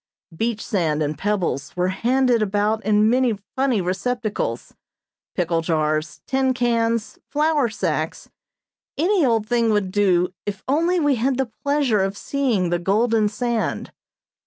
[0.35, 4.73] Beach sand and pebbles, were handed about in many funny receptacles,
[5.35, 8.27] pickle jars, tin cans, flour sacks,
[8.97, 13.29] any old thing would do if only we had the pleasure of seeing the golden
[13.29, 13.91] sand.